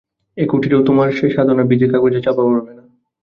এ 0.37 0.43
কুটিরেও 0.45 0.81
তোমার 0.83 1.09
সে 1.11 1.25
সাধনা 1.29 1.63
ভিজে 1.63 1.87
কাগজে 1.87 2.19
চাপা 2.21 2.43
পড়বে 2.47 2.71
না। 2.73 2.83